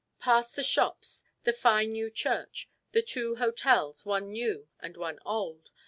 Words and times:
Past 0.19 0.55
the 0.55 0.63
shops, 0.63 1.23
the 1.43 1.53
fine 1.53 1.91
new 1.91 2.09
church, 2.09 2.67
the 2.91 3.03
two 3.03 3.35
hotels, 3.35 4.03
one 4.03 4.31
new 4.31 4.67
and 4.79 4.97
one 4.97 5.19
old. 5.27 5.69